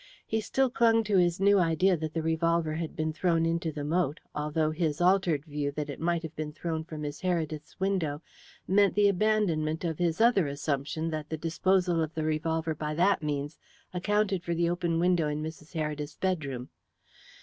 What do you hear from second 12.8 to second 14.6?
that means accounted for